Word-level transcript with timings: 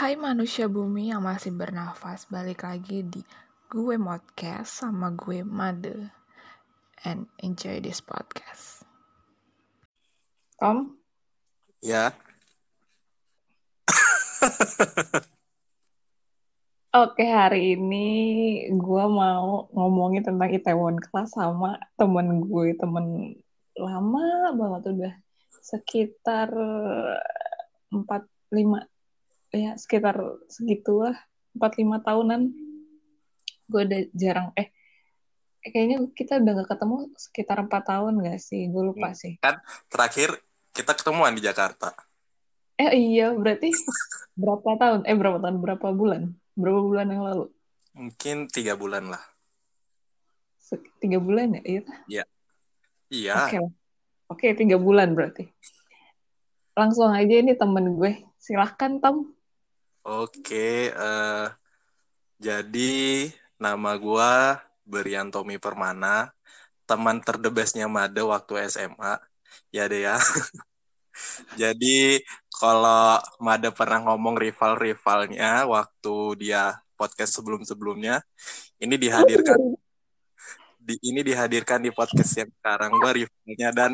Hai 0.00 0.16
manusia 0.16 0.64
bumi 0.64 1.12
yang 1.12 1.28
masih 1.28 1.52
bernafas, 1.52 2.24
balik 2.32 2.64
lagi 2.64 3.04
di 3.04 3.20
gue 3.68 4.00
podcast 4.00 4.80
sama 4.80 5.12
gue 5.12 5.44
Made. 5.44 6.08
And 7.04 7.28
enjoy 7.44 7.84
this 7.84 8.00
podcast. 8.00 8.80
Tom, 10.56 10.96
Ya. 11.84 12.16
oke 17.04 17.20
hari 17.20 17.76
ini 17.76 18.08
gue 18.72 19.04
mau 19.04 19.68
ngomongin 19.68 20.24
tentang 20.24 20.48
Itaewon 20.48 20.96
Class 20.96 21.36
sama 21.36 21.76
temen 22.00 22.48
gue, 22.48 22.72
temen 22.72 23.36
lama 23.76 24.48
banget 24.56 24.96
udah 24.96 25.12
sekitar 25.60 26.48
empat 27.92 28.24
lima 28.48 28.88
ya 29.50 29.74
sekitar 29.76 30.16
segitulah 30.46 31.14
empat 31.54 31.72
lima 31.78 31.98
tahunan 32.02 32.50
gue 33.70 33.82
udah 33.86 34.00
jarang 34.14 34.48
eh 34.54 34.70
kayaknya 35.60 36.08
kita 36.16 36.40
udah 36.40 36.52
gak 36.64 36.70
ketemu 36.74 36.96
sekitar 37.18 37.56
empat 37.62 37.82
tahun 37.86 38.14
gak 38.24 38.40
sih 38.40 38.66
gue 38.70 38.82
lupa 38.82 39.12
sih 39.12 39.36
Terakhir 39.90 40.38
kita 40.70 40.94
ketemuan 40.94 41.34
di 41.34 41.42
Jakarta. 41.42 41.92
eh 42.80 42.96
iya 42.96 43.34
berarti 43.34 43.68
berapa 44.38 44.78
tahun 44.80 45.00
eh 45.04 45.16
berapa 45.18 45.38
tahun 45.42 45.60
berapa 45.60 45.88
bulan 45.92 46.32
berapa 46.56 46.80
bulan 46.80 47.06
yang 47.12 47.24
lalu 47.26 47.46
Mungkin 47.90 48.46
tiga 48.46 48.78
bulan 48.78 49.10
lah. 49.10 49.18
Tiga 51.02 51.18
bulan 51.18 51.58
ya 51.58 51.82
iya 52.06 52.24
Iya. 53.10 53.34
Oke 53.34 53.56
lah. 53.58 53.72
Oke, 54.30 54.46
tiga 54.54 54.78
bulan 54.78 55.18
berarti. 55.18 55.50
Langsung 56.78 57.10
aja 57.10 57.34
ini 57.42 57.58
temen 57.58 57.98
gue. 57.98 58.22
Silahkan, 58.38 59.02
Tom. 59.02 59.34
Oke. 60.00 60.88
eh, 60.92 61.46
jadi 62.40 62.92
nama 63.60 63.92
gua 64.00 64.56
Berian 64.88 65.28
Tommy 65.28 65.60
Permana. 65.60 66.32
Teman 66.88 67.20
terdebesnya 67.20 67.86
Made 67.86 68.24
waktu 68.24 68.66
SMA. 68.72 69.20
Ya 69.70 69.86
deh 69.86 70.08
ya. 70.08 70.16
Jadi 71.60 72.22
kalau 72.48 73.20
Made 73.44 73.70
pernah 73.76 74.00
ngomong 74.10 74.40
rival-rivalnya 74.40 75.68
waktu 75.68 76.14
dia 76.40 76.80
podcast 76.96 77.36
sebelum-sebelumnya, 77.38 78.24
ini 78.80 78.96
dihadirkan 78.96 79.56
di 80.86 80.96
ini 81.04 81.20
dihadirkan 81.20 81.84
di 81.84 81.92
podcast 81.92 82.32
yang 82.40 82.50
sekarang 82.60 82.90
gua 82.96 83.12
rivalnya 83.12 83.68
dan 83.70 83.90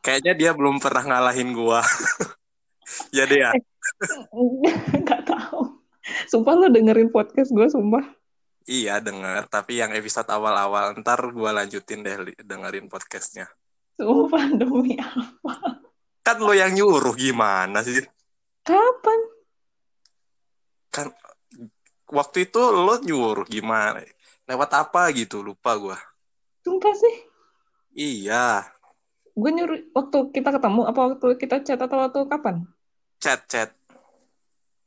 kayaknya 0.00 0.32
dia 0.38 0.50
belum 0.56 0.78
pernah 0.78 1.02
ngalahin 1.04 1.50
gua. 1.52 1.82
ya 3.16 3.26
deh 3.26 3.40
ya. 3.42 3.52
Gak 5.08 5.22
tahu. 5.28 5.80
Sumpah 6.26 6.54
lo 6.56 6.66
dengerin 6.72 7.12
podcast 7.12 7.52
gue, 7.52 7.66
sumpah. 7.68 8.02
Iya 8.68 9.00
denger, 9.00 9.48
tapi 9.50 9.80
yang 9.80 9.90
episode 9.96 10.28
awal-awal 10.30 10.94
ntar 11.00 11.18
gua 11.32 11.50
lanjutin 11.50 12.04
deh 12.04 12.36
dengerin 12.44 12.86
podcastnya. 12.86 13.48
Sumpah 13.96 14.46
demi 14.52 14.94
apa? 15.00 15.80
Kan 16.22 16.38
lo 16.44 16.52
yang 16.52 16.76
nyuruh 16.76 17.16
gimana 17.16 17.80
sih? 17.82 18.04
Kapan? 18.62 19.20
Kan 20.92 21.06
waktu 22.06 22.46
itu 22.46 22.60
lo 22.70 23.00
nyuruh 23.00 23.48
gimana? 23.48 24.04
Lewat 24.46 24.70
apa 24.76 25.08
gitu 25.16 25.40
lupa 25.42 25.74
gua. 25.74 25.98
Sumpah 26.62 26.94
sih. 26.94 27.16
Iya, 27.90 28.70
Gue 29.34 29.50
nyuruh 29.56 29.80
waktu 29.96 30.18
kita 30.36 30.52
ketemu, 30.52 30.80
apa 30.84 31.00
waktu 31.10 31.26
kita 31.40 31.56
chat 31.64 31.80
atau 31.80 31.96
waktu 31.96 32.20
kapan? 32.28 32.56
chat-chat. 33.20 33.72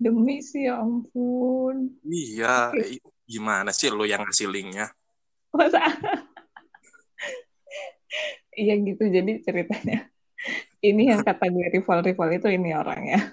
Demi 0.03 0.43
sih, 0.43 0.67
ya 0.67 0.83
ampun. 0.83 1.95
Iya, 2.03 2.75
gimana 3.23 3.71
sih 3.71 3.87
lo 3.87 4.03
yang 4.03 4.27
ngasih 4.27 4.51
linknya? 4.51 4.91
Masa? 5.55 5.79
Iya 8.53 8.75
gitu, 8.83 9.03
jadi 9.07 9.39
ceritanya. 9.41 10.11
Ini 10.83 11.16
yang 11.16 11.22
kata 11.23 11.47
gue 11.47 11.67
rival-rival 11.79 12.29
itu 12.35 12.47
ini 12.51 12.75
orangnya. 12.75 13.31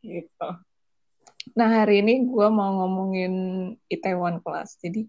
gitu. 0.00 0.48
Nah 1.54 1.68
hari 1.84 2.00
ini 2.02 2.24
gue 2.24 2.48
mau 2.48 2.82
ngomongin 2.82 3.34
Itaewon 3.92 4.40
Class. 4.40 4.80
Jadi 4.80 5.06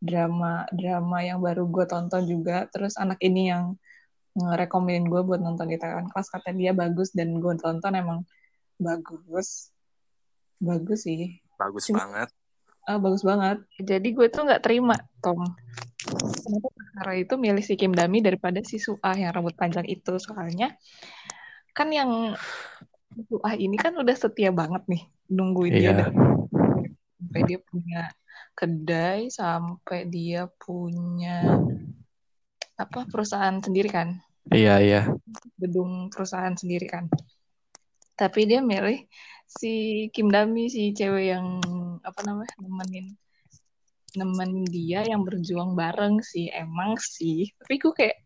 drama 0.00 0.64
drama 0.72 1.24
yang 1.24 1.40
baru 1.40 1.66
gue 1.66 1.84
tonton 1.88 2.28
juga. 2.28 2.68
Terus 2.68 2.94
anak 3.00 3.18
ini 3.24 3.48
yang 3.50 3.74
ngerekomenin 4.34 5.06
gue 5.06 5.20
buat 5.22 5.38
nonton 5.38 5.70
Itaewon 5.70 6.10
Class. 6.10 6.30
Kata 6.30 6.50
dia 6.50 6.70
bagus 6.70 7.10
dan 7.10 7.38
gue 7.38 7.54
tonton 7.56 7.94
emang 7.94 8.22
bagus. 8.76 9.70
Bagus 10.58 11.04
sih. 11.04 11.40
Bagus 11.56 11.88
Cuma- 11.88 12.06
banget. 12.06 12.28
Ah, 12.88 12.96
bagus 12.96 13.22
banget. 13.22 13.60
Jadi 13.78 14.08
gue 14.10 14.26
tuh 14.26 14.48
nggak 14.48 14.64
terima, 14.64 14.96
Tom. 15.20 15.44
Kenapa 16.00 17.12
itu 17.14 17.34
milih 17.36 17.62
si 17.62 17.76
Kim 17.76 17.92
Dami 17.92 18.18
daripada 18.20 18.64
si 18.64 18.80
Suah 18.80 19.14
yang 19.14 19.30
rambut 19.30 19.54
panjang 19.54 19.84
itu? 19.86 20.16
Soalnya 20.16 20.74
kan 21.70 21.92
yang 21.92 22.34
Suah 23.28 23.54
ini 23.54 23.74
kan 23.74 23.94
udah 23.94 24.14
setia 24.14 24.50
banget 24.50 24.86
nih 24.86 25.02
nungguin 25.28 25.74
dia 25.74 25.90
Iya. 25.94 26.06
sampai 27.18 27.40
dia 27.46 27.58
punya 27.58 28.02
kedai 28.54 29.30
sampai 29.30 30.06
dia 30.06 30.46
punya 30.46 31.42
apa 32.80 33.04
perusahaan 33.06 33.60
sendiri 33.60 33.90
kan 33.92 34.16
Iya, 34.50 34.80
iya. 34.80 35.02
gedung 35.60 36.08
perusahaan 36.08 36.56
sendiri 36.56 36.88
kan 36.88 37.06
tapi 38.16 38.48
dia 38.48 38.64
milih 38.64 39.04
si 39.44 40.06
Kim 40.12 40.32
Dami 40.32 40.72
si 40.72 40.96
cewek 40.96 41.36
yang 41.36 41.60
apa 42.00 42.20
namanya 42.24 42.54
nemenin 42.60 43.16
nemenin 44.16 44.66
dia 44.66 45.06
yang 45.06 45.22
berjuang 45.22 45.76
bareng 45.76 46.24
sih 46.24 46.48
emang 46.50 46.96
sih 46.98 47.52
tapi 47.60 47.78
gue 47.78 47.92
kayak 47.94 48.16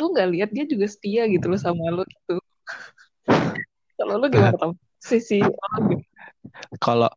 lu 0.00 0.10
nggak 0.10 0.28
lihat 0.32 0.50
dia 0.50 0.64
juga 0.64 0.88
setia 0.88 1.28
gitu 1.28 1.52
loh 1.52 1.60
sama 1.60 1.92
lu 1.92 2.02
gitu 2.08 2.40
kalau 4.00 4.18
lu 4.18 4.26
gimana 4.32 4.56
Tom? 4.56 4.72
sisi? 5.02 5.42
Kalau 6.78 7.10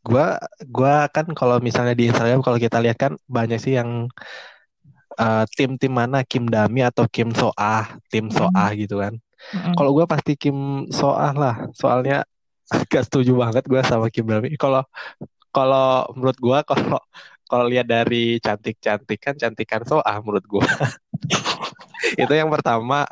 gua 0.00 0.40
gua 0.68 1.08
kan 1.12 1.28
kalau 1.36 1.60
misalnya 1.60 1.96
di 1.96 2.08
Instagram 2.08 2.40
kalau 2.40 2.56
kita 2.60 2.80
lihat 2.80 2.96
kan 2.96 3.12
banyak 3.28 3.60
sih 3.60 3.76
yang 3.76 4.08
eh, 5.20 5.44
tim-tim 5.56 5.92
mana 5.92 6.24
Kim 6.24 6.48
Dami 6.48 6.80
atau 6.84 7.04
Kim 7.06 7.30
Soah, 7.36 7.96
tim 8.12 8.26
Soah 8.32 8.70
gitu 8.76 9.00
kan. 9.02 9.14
Mm-mm. 9.54 9.74
Kalau 9.76 9.90
gua 9.96 10.06
pasti 10.08 10.32
Kim 10.36 10.86
Soah 10.92 11.32
lah, 11.36 11.54
soalnya 11.76 12.24
gak 12.92 13.04
setuju 13.08 13.32
banget 13.36 13.64
gua 13.68 13.82
sama 13.84 14.08
Kim 14.14 14.26
Dami. 14.28 14.54
Kalau 14.56 14.82
kalau 15.54 16.06
menurut 16.16 16.38
gua 16.40 16.58
kalau 16.70 17.00
kalau 17.50 17.66
lihat 17.66 17.86
dari 17.90 18.38
cantik-cantik 18.42 19.18
kan 19.20 19.34
cantikan 19.38 19.82
Soah 19.86 20.16
menurut 20.24 20.44
gua. 20.48 20.66
Itu 22.22 22.32
yang 22.32 22.48
pertama. 22.52 23.04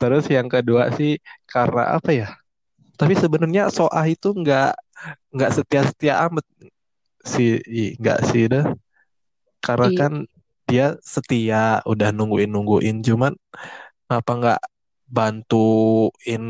Terus 0.00 0.24
yang 0.28 0.48
kedua 0.50 0.92
sih 0.98 1.18
karena 1.48 1.96
apa 1.96 2.10
ya? 2.12 2.28
Tapi 2.98 3.14
sebenarnya 3.18 3.68
Soah 3.72 4.06
itu 4.08 4.32
nggak 4.32 4.72
nggak 5.34 5.50
setia-setia 5.56 6.14
amat 6.28 6.46
sih, 7.26 7.58
i- 7.66 7.94
nggak 8.00 8.20
sih 8.30 8.44
dah. 8.50 8.66
Karena 9.64 9.88
Iya. 9.88 9.98
kan 10.00 10.12
dia 10.70 10.86
setia, 11.04 11.82
udah 11.90 12.08
nungguin-nungguin, 12.16 12.96
cuman 13.06 13.32
apa 14.10 14.30
nggak 14.40 14.60
bantuin 15.16 16.44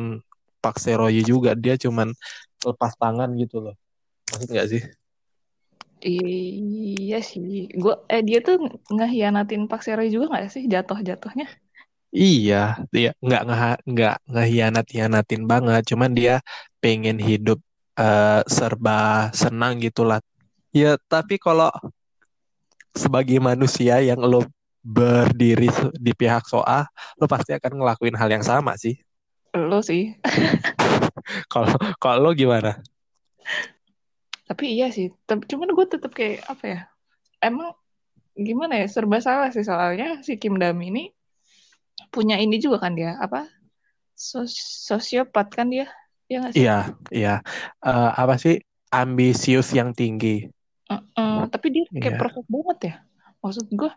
Pak 0.63 0.77
Seroyi 0.83 1.23
juga? 1.27 1.51
Dia 1.59 1.75
cuman 1.85 2.09
lepas 2.69 2.93
tangan 3.01 3.31
gitu 3.43 3.57
loh. 3.65 3.75
Maksud 4.33 4.49
nggak 4.53 4.69
sih? 4.73 4.83
iya 6.09 7.17
sih 7.31 7.43
gue 7.83 7.95
eh 8.15 8.21
dia 8.29 8.39
tuh 8.47 8.55
ngehianatin 8.97 9.63
Pak 9.71 9.81
Seroy 9.85 10.07
juga 10.15 10.25
nggak 10.31 10.45
sih 10.55 10.63
jatuh-jatuhnya 10.73 11.47
Iya, 12.23 12.55
dia 12.95 13.09
nggak 13.25 13.43
nggak 13.49 13.75
nggak 13.91 14.15
ngehianat-hianatin 14.33 15.43
banget, 15.53 15.81
cuman 15.91 16.11
dia 16.19 16.33
pengen 16.83 17.17
hidup 17.29 17.59
eh, 18.01 18.41
serba 18.57 18.93
senang 19.43 19.73
gitulah. 19.85 20.21
Ya, 20.81 20.89
tapi 21.13 21.35
kalau 21.45 21.69
sebagai 22.95 23.39
manusia 23.43 24.01
yang 24.05 24.21
lo 24.23 24.45
berdiri 24.83 25.71
di 25.97 26.13
pihak 26.17 26.45
Soah, 26.51 26.87
lo 27.21 27.27
pasti 27.31 27.55
akan 27.55 27.73
ngelakuin 27.81 28.17
hal 28.19 28.29
yang 28.31 28.45
sama 28.45 28.75
sih. 28.79 28.99
lo 29.53 29.79
sih 29.85 30.17
Kalau 31.53 31.71
kalau 32.03 32.19
lo 32.25 32.31
gimana? 32.35 32.83
Tapi 34.49 34.65
iya 34.77 34.87
sih, 34.97 35.07
cuman 35.51 35.71
gue 35.77 35.87
tetap 35.89 36.13
kayak 36.19 36.45
apa 36.53 36.65
ya? 36.69 36.81
Emang 37.43 37.73
gimana 38.49 38.75
ya? 38.83 38.87
Serba 38.95 39.19
salah 39.23 39.51
sih 39.55 39.65
soalnya 39.71 40.21
si 40.27 40.33
Kim 40.43 40.55
Dami 40.63 40.85
ini 40.93 41.05
punya 42.13 42.37
ini 42.39 42.57
juga 42.61 42.79
kan 42.85 42.93
dia 42.99 43.17
apa? 43.19 43.49
Sos- 44.17 44.87
sosiopat 44.89 45.49
kan 45.57 45.69
dia? 45.73 45.87
Iya? 46.31 46.53
Iya, 46.53 46.77
iya. 47.13 47.35
Eh, 47.85 48.11
apa 48.23 48.35
sih 48.43 48.55
ambisius 48.93 49.73
yang 49.79 49.91
tinggi? 49.97 50.49
Mm-mm, 50.93 51.49
tapi 51.49 51.67
dia 51.71 51.85
kayak 51.89 52.15
Iya. 52.15 52.21
perfect 52.21 52.49
banget 52.49 52.79
ya. 52.85 52.95
Maksud 53.41 53.67
gue 53.73 53.91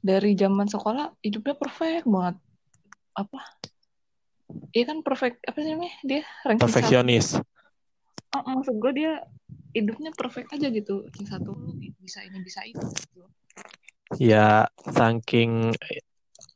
dari 0.00 0.30
zaman 0.36 0.66
sekolah 0.68 1.16
hidupnya 1.24 1.54
perfect 1.56 2.04
banget. 2.04 2.36
Apa? 3.14 3.40
Iya 4.70 4.84
kan 4.86 4.98
perfect 5.00 5.40
apa 5.48 5.56
sih 5.56 5.72
namanya 5.72 5.94
dia 6.04 6.20
ranking 6.44 6.62
perfeksionis 6.68 7.26
Oh, 8.34 8.42
maksud 8.44 8.76
gue 8.76 8.92
dia 8.92 9.12
hidupnya 9.72 10.10
perfect 10.12 10.50
aja 10.52 10.66
gitu 10.68 11.06
ranking 11.06 11.26
satu 11.26 11.54
bisa 12.02 12.20
ini 12.22 12.38
bisa 12.42 12.60
itu. 12.66 12.82
gitu. 12.82 13.24
ya 14.20 14.68
saking 14.84 15.72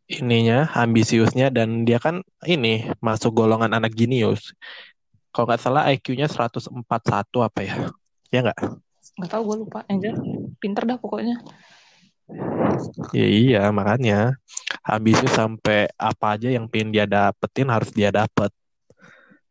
ininya 0.09 0.69
ambisiusnya 0.75 1.49
dan 1.51 1.85
dia 1.89 1.97
kan 1.99 2.21
ini 2.45 2.87
masuk 2.99 3.35
golongan 3.35 3.73
anak 3.73 3.95
jenius 3.95 4.53
kalau 5.31 5.49
nggak 5.49 5.63
salah 5.63 5.87
IQ-nya 5.89 6.27
141 6.29 6.83
apa 7.41 7.61
ya 7.63 7.75
ya 8.31 8.41
nggak 8.47 8.59
Nggak 9.17 9.31
tahu 9.33 9.43
gue 9.49 9.57
lupa. 9.65 9.81
Yang 9.89 9.99
jelas 10.05 10.21
pinter 10.59 10.83
dah 10.85 10.99
pokoknya. 11.01 11.37
ya 13.17 13.25
iya 13.25 13.63
makanya 13.73 14.37
ambisius 14.85 15.33
sampai 15.33 15.89
apa 15.97 16.37
aja 16.37 16.53
yang 16.53 16.69
pengen 16.69 16.93
dia 16.93 17.09
dapetin 17.09 17.69
harus 17.73 17.89
dia 17.93 18.13
dapet 18.13 18.53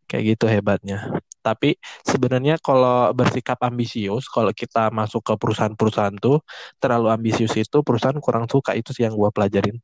kayak 0.05 0.37
gitu 0.37 0.45
hebatnya 0.47 1.17
tapi 1.41 1.75
sebenarnya 2.05 2.59
kalau 2.61 3.11
bersikap 3.17 3.57
ambisius 3.65 4.29
kalau 4.29 4.53
kita 4.53 4.93
masuk 4.93 5.23
ke 5.25 5.33
perusahaan-perusahaan 5.35 6.15
tuh 6.21 6.39
terlalu 6.77 7.07
ambisius 7.11 7.55
itu 7.57 7.77
perusahaan 7.81 8.17
kurang 8.21 8.45
suka 8.47 8.77
itu 8.77 8.93
sih 8.93 9.03
yang 9.09 9.15
gua 9.17 9.33
pelajarin 9.33 9.81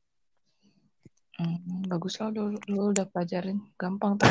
Hmm, 1.34 1.82
bagus 1.90 2.22
lah 2.22 2.30
lu, 2.30 2.54
lu 2.70 2.94
udah 2.94 3.10
pelajarin. 3.10 3.58
Gampang 3.74 4.14
tuh 4.22 4.30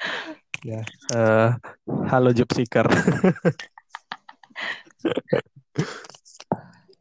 kan. 0.62 0.86
Eh, 1.18 1.50
halo 2.06 2.30
job 2.30 2.46
seeker 2.54 2.86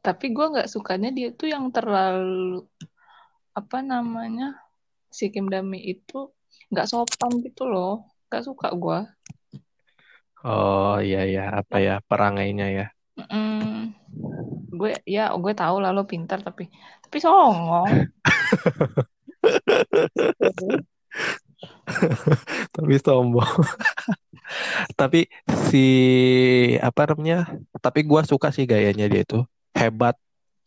Tapi 0.01 0.33
gue 0.33 0.45
nggak 0.49 0.65
sukanya 0.65 1.13
dia 1.13 1.29
tuh 1.29 1.53
yang 1.53 1.69
terlalu 1.69 2.65
apa 3.53 3.85
namanya 3.85 4.57
si 5.13 5.29
Kim 5.29 5.45
Dami 5.45 5.77
itu 5.77 6.33
nggak 6.73 6.89
sopan 6.89 7.37
gitu 7.45 7.69
loh. 7.69 8.09
Gak 8.31 8.47
suka 8.47 8.71
gue. 8.73 8.99
oh 10.41 10.97
iya 10.97 11.27
ya 11.29 11.61
apa 11.61 11.77
ya 11.77 12.01
perangainya 12.01 12.67
ya 12.73 12.87
Mm, 13.11 13.93
gue 14.71 14.97
ya 15.05 15.29
gue 15.35 15.53
tahu 15.53 15.83
lah 15.83 15.93
lo 15.93 16.07
pintar 16.09 16.41
tapi 16.41 16.71
tapi 17.05 17.17
songong. 17.21 18.09
tapi 22.75 22.94
sombong 23.00 23.53
tapi 25.00 25.30
si 25.69 25.86
apa 26.81 27.13
namanya 27.13 27.48
tapi 27.80 28.03
gua 28.03 28.25
suka 28.25 28.51
sih 28.51 28.68
gayanya 28.68 29.07
dia 29.07 29.21
itu 29.24 29.39
hebat 29.75 30.18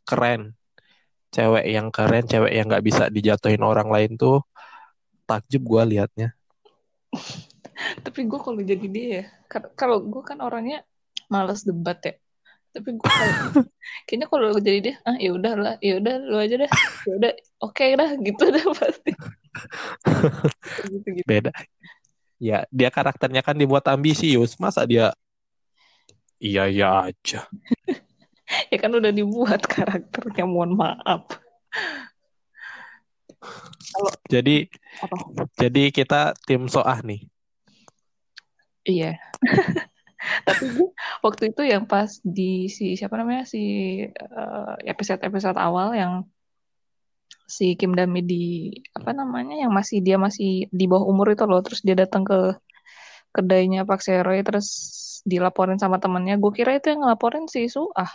keren 0.09 0.55
cewek 1.35 1.65
yang 1.67 1.91
keren 1.91 2.25
cewek 2.25 2.53
yang 2.55 2.67
nggak 2.71 2.85
bisa 2.85 3.11
dijatuhin 3.11 3.63
orang 3.63 3.91
lain 3.91 4.15
tuh 4.15 4.41
takjub 5.27 5.63
gua 5.67 5.83
liatnya 5.85 6.33
tapi 8.07 8.27
gue 8.27 8.39
kalau 8.39 8.61
jadi 8.63 8.87
dia 8.87 9.07
ya, 9.07 9.25
kalau 9.75 9.99
gue 10.03 10.23
kan 10.23 10.39
orangnya 10.39 10.87
males 11.27 11.67
debat 11.67 11.99
ya. 12.03 12.15
Tapi 12.75 12.99
gue 12.99 13.07
kalau- 13.07 13.67
kayaknya 14.07 14.27
kalau 14.31 14.47
gue 14.55 14.63
jadi 14.63 14.79
dia, 14.83 14.95
ah 15.07 15.17
ya 15.19 15.31
udah 15.35 15.53
lah, 15.55 15.75
ya 15.79 15.99
udah 16.03 16.15
lu 16.23 16.37
aja 16.39 16.55
deh, 16.59 16.71
ya 17.07 17.13
udah, 17.19 17.33
oke 17.63 17.85
dah 17.95 18.11
gitu 18.19 18.45
dah 18.51 18.65
pasti. 18.75 19.13
Gitu 20.93 21.09
gitu. 21.21 21.27
beda 21.27 21.51
ya 22.43 22.67
dia 22.69 22.91
karakternya 22.91 23.41
kan 23.41 23.55
dibuat 23.57 23.87
ambisius 23.89 24.59
masa 24.59 24.85
dia 24.85 25.15
iya 26.43 26.67
iya 26.69 27.11
aja 27.11 27.45
Ya 28.69 28.77
kan 28.77 28.93
udah 28.93 29.09
dibuat 29.09 29.65
karakternya, 29.65 30.45
mohon 30.45 30.77
maaf. 30.77 31.41
jadi 34.29 34.69
Apa? 35.01 35.17
jadi 35.57 35.89
kita 35.89 36.37
tim 36.45 36.69
soah 36.69 37.01
nih 37.01 37.25
Iya. 38.85 39.17
Tapi 40.49 40.65
gue 40.77 40.89
waktu 41.25 41.53
itu 41.53 41.63
yang 41.65 41.85
pas 41.89 42.21
di 42.21 42.69
si 42.69 42.97
siapa 42.97 43.17
namanya 43.17 43.45
si 43.49 43.61
eh, 44.05 44.73
episode-episode 44.89 45.57
awal 45.57 45.93
yang 45.97 46.25
si 47.45 47.77
Kim 47.77 47.93
Dami 47.93 48.25
di 48.25 48.45
apa 48.97 49.13
namanya 49.13 49.55
yang 49.61 49.73
masih 49.73 50.01
dia 50.01 50.17
masih 50.17 50.67
di 50.73 50.85
bawah 50.89 51.05
umur 51.09 51.33
itu 51.37 51.45
loh. 51.45 51.61
Terus 51.61 51.81
dia 51.85 51.97
datang 51.97 52.25
ke 52.25 52.57
kedainya 53.35 53.83
Pak 53.85 54.01
Seroy 54.01 54.41
terus 54.47 54.69
dilaporin 55.27 55.81
sama 55.81 55.99
temannya 55.99 56.39
gue 56.39 56.53
kira 56.55 56.77
itu 56.79 56.95
yang 56.95 57.05
ngelaporin 57.05 57.51
si 57.51 57.67
Suah. 57.67 58.09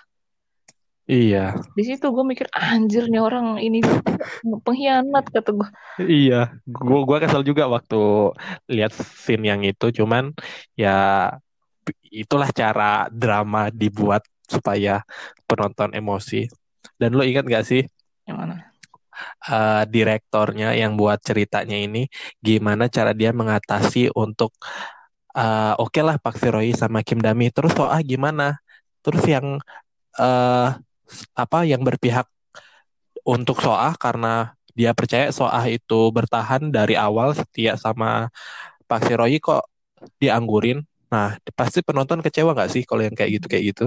Iya. 1.09 1.57
Di 1.73 1.83
situ 1.89 2.05
gue 2.13 2.21
mikir 2.21 2.47
anjir 2.53 3.09
nih 3.09 3.17
orang 3.17 3.57
ini 3.57 3.81
pengkhianat 4.65 5.25
kata 5.33 5.49
gue 5.57 5.69
Iya, 6.05 6.53
gua 6.69 7.01
gua 7.01 7.17
kesel 7.17 7.41
juga 7.41 7.65
waktu 7.65 8.29
lihat 8.69 8.93
scene 8.93 9.49
yang 9.49 9.65
itu, 9.65 9.89
cuman 9.89 10.31
ya 10.77 11.27
itulah 12.13 12.53
cara 12.53 13.09
drama 13.09 13.73
dibuat 13.73 14.21
supaya 14.45 15.01
penonton 15.49 15.97
emosi. 15.97 16.45
Dan 16.95 17.17
lo 17.17 17.25
ingat 17.25 17.43
gak 17.49 17.65
sih? 17.65 17.83
Yang 18.29 18.37
mana 18.37 18.68
eh, 19.51 19.83
direktornya 19.93 20.67
yang 20.81 20.93
buat 20.99 21.19
ceritanya 21.27 21.77
ini 21.85 21.99
gimana 22.47 22.83
cara 22.95 23.11
dia 23.19 23.31
mengatasi 23.35 24.11
untuk 24.15 24.51
eh, 25.37 25.73
oke 25.83 25.99
lah 26.07 26.15
Pak 26.23 26.35
Firoi 26.41 26.71
sama 26.81 26.99
Kim 27.07 27.19
Dami, 27.25 27.45
terus 27.55 27.73
Soah 27.77 28.01
gimana? 28.11 28.57
Terus 29.03 29.23
yang 29.27 29.47
eh 30.19 30.69
apa 31.43 31.59
yang 31.65 31.81
berpihak 31.87 32.27
untuk 33.25 33.57
Soah 33.61 33.93
karena 33.99 34.55
dia 34.77 34.91
percaya 34.95 35.29
Soah 35.33 35.65
itu 35.69 36.09
bertahan 36.13 36.71
dari 36.71 36.95
awal 36.95 37.35
setia 37.35 37.75
sama 37.75 38.31
Pak 38.89 39.05
Siroyi 39.05 39.37
kok 39.43 39.67
dianggurin. 40.21 40.81
Nah, 41.09 41.35
pasti 41.57 41.81
penonton 41.81 42.21
kecewa 42.21 42.53
nggak 42.53 42.69
sih 42.69 42.83
kalau 42.85 43.01
yang 43.01 43.17
kayak 43.17 43.41
gitu 43.41 43.45
kayak 43.49 43.65
gitu? 43.73 43.85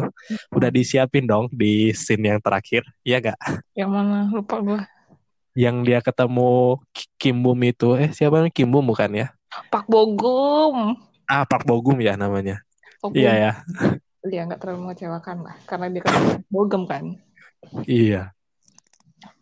Udah 0.52 0.70
disiapin 0.74 1.24
dong 1.24 1.46
di 1.54 1.94
scene 1.94 2.34
yang 2.34 2.40
terakhir, 2.42 2.82
ya 3.06 3.22
nggak? 3.22 3.38
yang 3.78 3.88
mana 3.88 4.28
lupa 4.28 4.60
gue 4.60 4.80
Yang 5.52 5.76
dia 5.84 5.98
ketemu 6.00 6.80
Ki- 6.96 7.12
Kim 7.20 7.36
Bum 7.44 7.60
itu, 7.62 7.92
eh 8.00 8.08
siapa 8.12 8.40
namanya 8.40 8.54
Kim 8.54 8.68
Bum 8.72 8.84
bukan 8.88 9.10
ya? 9.12 9.26
Pak 9.68 9.84
Bogum 9.84 10.96
Ah, 11.28 11.44
Park 11.44 11.64
Bogum 11.68 12.00
ya 12.00 12.16
namanya. 12.16 12.60
Pak 13.04 13.12
Iya 13.12 13.32
Bogum. 13.32 13.42
ya, 13.44 13.52
dia 14.22 14.40
nggak 14.46 14.60
terlalu 14.62 14.78
mengecewakan 14.86 15.36
lah 15.42 15.56
karena 15.66 15.90
dia 15.90 16.02
kan 16.06 16.38
bogem 16.46 16.86
kan 16.86 17.04
iya. 17.90 18.30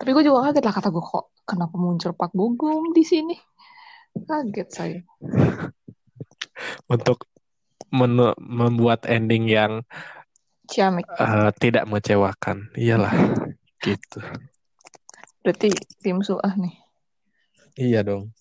tapi 0.01 0.17
gue 0.17 0.25
juga 0.25 0.49
kaget 0.49 0.65
lah 0.65 0.73
kata 0.73 0.89
gue 0.89 1.05
kok 1.05 1.27
kenapa 1.45 1.77
muncul 1.77 2.17
Pak 2.17 2.33
Bogum 2.33 2.97
di 2.97 3.05
sini 3.05 3.37
kaget 4.25 4.69
saya 4.73 5.01
Untuk 6.89 7.29
men- 7.93 8.37
membuat 8.41 9.05
ending 9.05 9.53
yang 9.53 9.85
ciamik 10.65 11.05
eh, 11.13 11.51
tidak 11.61 11.85
mengecewakan, 11.85 12.73
iyalah, 12.79 13.13
gitu. 13.85 14.21
Berarti 15.41 15.73
tim 16.01 16.21
Suah 16.21 16.55
nih 16.57 16.75
Iya 17.79 18.03
dong. 18.03 18.35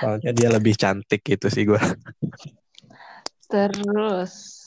Soalnya 0.00 0.32
dia 0.34 0.48
lebih 0.50 0.74
cantik 0.74 1.22
gitu 1.22 1.46
sih 1.52 1.68
gue. 1.68 1.78
terus 3.46 4.66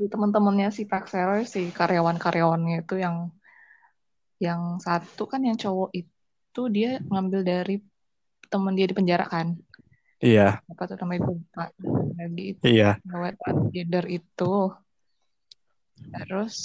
di 0.00 0.08
teman-temannya 0.08 0.72
si 0.72 0.88
Pak 0.88 1.12
Seroy 1.12 1.44
si 1.44 1.68
karyawan-karyawannya 1.68 2.88
itu 2.88 2.96
yang 2.96 3.28
yang 4.40 4.80
satu 4.80 5.28
kan 5.28 5.44
yang 5.44 5.60
cowok 5.60 5.92
itu 5.92 6.62
dia 6.72 7.04
ngambil 7.04 7.44
dari 7.44 7.76
teman 8.48 8.72
dia 8.72 8.88
di 8.88 8.96
penjara 8.96 9.28
kan 9.28 9.52
iya, 10.24 10.64
apa 10.64 10.82
tuh 10.88 10.96
namanya 11.04 11.20
gue 11.28 11.36
lupa 11.36 11.64
lagi 12.16 12.44
itu 12.56 12.64
iya. 12.64 12.96
cewek 13.04 13.34
transgender 13.36 14.04
itu 14.08 14.52
terus? 16.10 16.56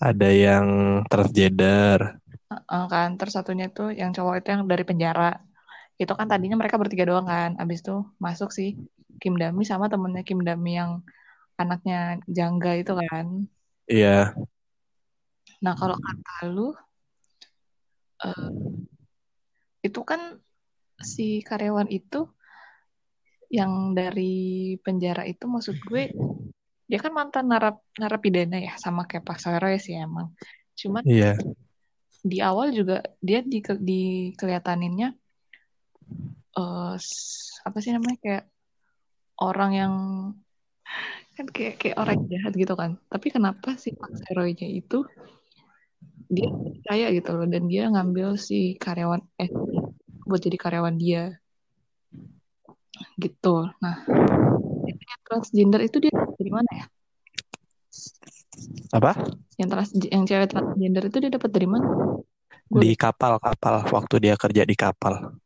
Ada 0.00 0.28
yang 0.32 0.66
transgender. 1.06 2.16
eh, 2.52 2.86
kan. 2.88 3.20
Terus 3.20 3.34
satunya 3.36 3.68
tuh 3.68 3.92
yang 3.92 4.10
cowok 4.16 4.40
itu 4.40 4.48
yang 4.54 4.62
dari 4.64 4.84
penjara. 4.88 5.36
Itu 6.00 6.16
kan 6.16 6.26
tadinya 6.30 6.56
mereka 6.56 6.80
bertiga 6.80 7.04
doang 7.04 7.28
kan. 7.28 7.60
Abis 7.60 7.84
itu 7.84 8.02
masuk 8.16 8.50
si 8.54 8.80
Kim 9.20 9.36
Dami 9.36 9.62
sama 9.68 9.92
temennya 9.92 10.24
Kim 10.24 10.40
Dami 10.42 10.80
yang 10.80 11.04
anaknya 11.60 12.18
jangga 12.26 12.72
itu 12.80 12.92
kan. 12.96 13.26
Iya, 13.86 14.32
nah 15.62 15.78
kalau 15.78 15.94
kata 15.94 16.34
lu 16.50 16.74
eh, 18.26 18.50
itu 19.86 20.00
kan 20.02 20.42
si 20.98 21.38
karyawan 21.46 21.86
itu 21.86 22.26
yang 23.46 23.94
dari 23.94 24.74
penjara 24.82 25.22
itu 25.22 25.46
maksud 25.46 25.78
gue 25.86 26.10
dia 26.92 27.00
kan 27.00 27.16
mantan 27.16 27.48
narap 27.48 27.80
narapidana 27.96 28.60
ya 28.60 28.76
sama 28.76 29.08
kayak 29.08 29.24
Pak 29.24 29.40
Saroy 29.40 29.80
sih 29.80 29.96
emang. 29.96 30.36
Cuman 30.76 31.00
iya. 31.08 31.40
di 32.20 32.36
awal 32.44 32.68
juga 32.76 33.00
dia 33.24 33.40
di 33.40 33.64
dikeliataninnya 33.64 35.08
eh 36.52 36.94
s- 37.00 37.56
apa 37.64 37.80
sih 37.80 37.96
namanya 37.96 38.20
kayak 38.20 38.44
orang 39.40 39.72
yang 39.72 39.94
kan 41.32 41.48
kayak 41.48 41.80
kayak 41.80 41.96
orang 41.96 42.28
jahat 42.28 42.52
gitu 42.60 42.76
kan. 42.76 43.00
Tapi 43.08 43.26
kenapa 43.32 43.72
si 43.80 43.96
Pak 43.96 44.12
Seroy-nya 44.12 44.68
itu 44.68 45.08
dia 46.28 46.52
percaya 46.52 47.08
gitu 47.08 47.32
loh 47.32 47.48
dan 47.48 47.72
dia 47.72 47.88
ngambil 47.88 48.36
si 48.36 48.76
karyawan 48.76 49.24
eh 49.40 49.48
buat 50.28 50.44
jadi 50.44 50.60
karyawan 50.60 51.00
dia. 51.00 51.40
Gitu. 53.16 53.72
Nah 53.80 53.96
transgender 55.32 55.80
itu 55.80 55.96
dia 56.04 56.12
dari 56.12 56.50
mana 56.52 56.68
ya 56.76 56.84
Apa? 58.92 59.16
yang 59.56 59.68
trans 59.72 59.90
yang 60.12 60.28
cewek 60.28 60.52
transgender 60.52 61.08
itu 61.08 61.16
dia 61.24 61.30
dapat 61.32 61.50
dari 61.56 61.64
mana 61.64 61.88
Di 62.72 62.96
kapal 62.96 63.36
kapal 63.36 63.84
waktu 63.84 64.14
dia 64.16 64.34
kerja 64.36 64.64
di 64.64 64.72
kapal. 64.72 65.36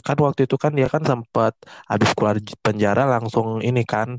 Kan 0.00 0.16
waktu 0.24 0.48
itu 0.48 0.56
kan 0.56 0.72
dia 0.72 0.88
kan 0.88 1.04
sempat 1.04 1.52
habis 1.84 2.16
keluar 2.16 2.40
penjara 2.64 3.04
langsung 3.04 3.60
ini 3.60 3.84
kan 3.84 4.16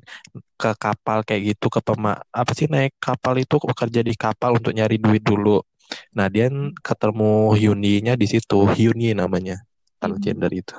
ke 0.61 0.71
kapal 0.77 1.25
kayak 1.25 1.57
gitu 1.57 1.73
ke 1.73 1.81
pema 1.81 2.21
apa 2.29 2.53
sih 2.53 2.69
naik 2.69 2.93
kapal 3.01 3.33
itu 3.41 3.57
bekerja 3.57 4.05
di 4.05 4.13
kapal 4.13 4.61
untuk 4.61 4.77
nyari 4.77 5.01
duit 5.01 5.25
dulu. 5.25 5.65
Nah, 6.13 6.29
dia 6.29 6.53
ketemu 6.85 7.57
Hyuni-nya 7.57 8.13
di 8.13 8.29
situ. 8.29 8.69
Hyuni 8.69 9.17
namanya. 9.17 9.65
Transgender 9.97 10.53
itu. 10.53 10.77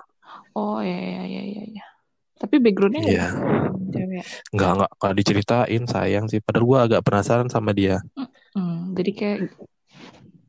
oh 0.54 0.78
ya 0.82 0.98
ya 0.98 1.22
ya 1.26 1.42
ya, 1.42 1.64
ya. 1.82 1.86
Tapi 2.34 2.58
backgroundnya 2.58 3.00
nggak 3.02 3.14
Iya. 3.14 3.28
cewek 3.94 4.24
Nggak, 4.50 4.70
nggak, 4.74 4.90
nggak 4.98 5.14
diceritain 5.18 5.82
sayang 5.86 6.24
sih. 6.26 6.38
Padahal 6.42 6.64
gua 6.66 6.78
agak 6.86 7.02
penasaran 7.06 7.46
sama 7.46 7.70
dia. 7.70 8.02
Hmm, 8.54 8.94
jadi 8.94 9.10
kayak 9.14 9.38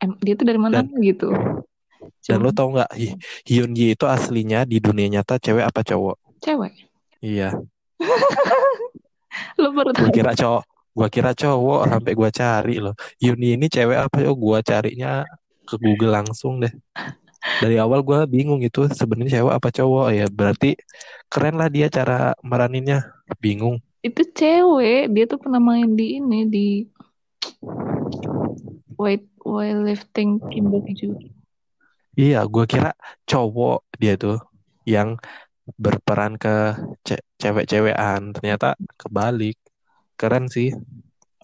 em, 0.01 0.11
dia 0.21 0.33
tuh 0.33 0.45
dari 0.45 0.57
mana 0.57 0.81
gitu. 1.01 1.29
Dan 2.25 2.41
Cuma 2.41 2.45
lo 2.45 2.49
tau 2.53 2.69
nggak, 2.73 2.89
Hy- 2.93 3.17
Hyun 3.45 3.73
Yi 3.73 3.93
itu 3.93 4.05
aslinya 4.05 4.65
di 4.65 4.77
dunia 4.81 5.19
nyata 5.19 5.37
cewek 5.37 5.65
apa 5.65 5.81
cowok? 5.81 6.17
cewek. 6.41 6.73
Iya, 7.21 7.53
Lo 9.61 9.69
baru 9.73 9.91
gua 9.93 10.05
tahu. 10.05 10.13
kira 10.13 10.31
cowok. 10.33 10.63
Gua 10.95 11.07
kira 11.11 11.31
cowok 11.35 11.81
sampai 11.91 12.13
gua 12.15 12.29
cari 12.31 12.75
loh. 12.79 12.95
Hyun 13.19 13.39
Yi 13.41 13.51
ini 13.57 13.67
cewek 13.67 13.97
apa 14.09 14.15
cowok? 14.21 14.37
Gua 14.37 14.59
carinya 14.61 15.25
ke 15.65 15.75
Google 15.77 16.13
langsung 16.13 16.61
deh. 16.61 16.71
Dari 17.61 17.77
awal 17.79 18.01
gua 18.01 18.25
bingung 18.25 18.59
itu 18.65 18.89
sebenarnya 18.91 19.39
cewek 19.41 19.53
apa 19.53 19.69
cowok 19.71 20.07
ya. 20.11 20.25
Berarti 20.27 20.75
keren 21.31 21.55
lah 21.61 21.69
dia 21.71 21.87
cara 21.87 22.33
meraninnya. 22.41 23.11
Bingung. 23.41 23.81
Itu 24.05 24.21
cewek, 24.21 25.09
dia 25.09 25.25
tuh 25.25 25.41
pernah 25.41 25.57
main 25.57 25.97
di 25.97 26.21
ini 26.21 26.45
di 26.45 26.67
weight 29.01 29.25
weightlifting 29.41 30.41
Kimberly 30.49 30.93
Iya, 32.15 32.47
gua 32.47 32.65
kira 32.69 32.91
cowok 33.27 33.85
dia 33.97 34.15
tuh 34.15 34.39
yang 34.87 35.19
berperan 35.75 36.37
ke 36.37 36.77
ce- 37.01 37.25
cewek-cewekan. 37.41 38.31
Ternyata 38.37 38.77
kebalik. 38.95 39.57
Keren 40.15 40.47
sih. 40.47 40.71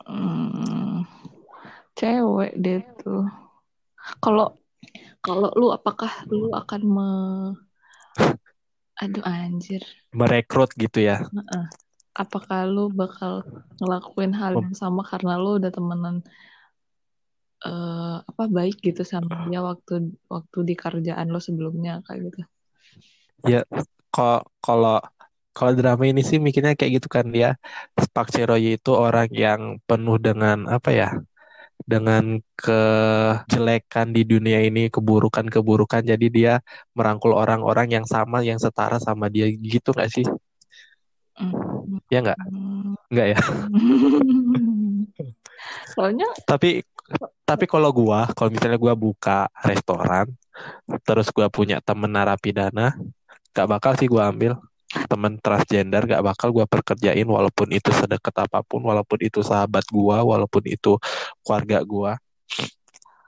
Hmm, 0.07 1.03
cewek 1.97 2.55
dia 2.55 2.85
tuh. 3.01 3.27
Kalau 4.23 4.55
kalau 5.25 5.49
lu 5.59 5.67
apakah 5.69 6.11
lu 6.33 6.49
akan 6.53 6.81
me 6.95 7.07
Aduh 9.01 9.25
anjir. 9.25 9.81
Merekrut 10.13 10.69
gitu 10.77 11.01
ya. 11.01 11.25
Apakah 12.13 12.69
lu 12.69 12.91
bakal 12.93 13.41
ngelakuin 13.81 14.33
hal 14.35 14.53
yang 14.61 14.75
sama 14.77 15.01
karena 15.01 15.41
lu 15.41 15.57
udah 15.57 15.71
temenan 15.73 16.21
eh 17.61 18.17
apa 18.29 18.43
baik 18.49 18.81
gitu 18.81 19.01
sama 19.05 19.45
dia 19.49 19.61
waktu 19.61 20.13
waktu 20.29 20.57
di 20.69 20.73
kerjaan 20.73 21.29
lo 21.33 21.39
sebelumnya 21.41 22.01
kayak 22.05 22.19
gitu. 22.29 22.41
Ya, 23.45 23.65
kok 24.13 24.49
kalau 24.61 25.01
kalau 25.57 25.71
drama 25.77 26.03
ini 26.05 26.21
sih 26.21 26.37
mikirnya 26.37 26.73
kayak 26.77 27.01
gitu 27.01 27.07
kan 27.09 27.25
dia 27.29 27.57
Park 28.13 28.33
Cheroy 28.33 28.77
itu 28.77 28.91
orang 28.93 29.29
yang 29.33 29.61
penuh 29.85 30.17
dengan 30.21 30.69
apa 30.69 30.89
ya? 30.93 31.09
Dengan 31.83 32.39
kejelekan 32.55 34.13
di 34.13 34.23
dunia 34.23 34.61
ini, 34.63 34.87
keburukan-keburukan. 34.87 36.05
Jadi 36.05 36.27
dia 36.31 36.53
merangkul 36.93 37.33
orang-orang 37.35 38.01
yang 38.01 38.05
sama, 38.05 38.41
yang 38.45 38.57
setara 38.61 39.01
sama 39.01 39.27
dia 39.27 39.49
gitu 39.49 39.91
nggak 39.91 40.11
sih? 40.11 40.25
Hmm. 41.35 41.99
Ya 42.11 42.19
nggak? 42.21 42.39
Nggak 43.11 43.27
ya? 43.33 43.39
Soalnya 45.95 46.27
Tapi 46.47 46.83
tapi 47.43 47.65
kalau 47.67 47.91
gua, 47.91 48.31
kalau 48.31 48.47
misalnya 48.47 48.79
gua 48.79 48.95
buka 48.95 49.51
restoran, 49.67 50.31
terus 51.03 51.27
gua 51.35 51.51
punya 51.51 51.83
temen 51.83 52.07
narapidana, 52.07 52.95
gak 53.51 53.67
bakal 53.67 53.91
sih 53.99 54.07
gua 54.07 54.31
ambil 54.31 54.55
temen 55.07 55.39
transgender, 55.39 56.03
gak 56.03 56.23
bakal 56.23 56.51
gua 56.51 56.65
perkerjain 56.67 57.23
walaupun 57.23 57.71
itu 57.71 57.89
sedekat 57.95 58.35
apa 58.43 58.59
pun, 58.63 58.83
walaupun 58.83 59.19
itu 59.23 59.39
sahabat 59.39 59.87
gua, 59.87 60.23
walaupun 60.23 60.63
itu 60.67 60.99
keluarga 61.43 61.79
gua. 61.83 62.11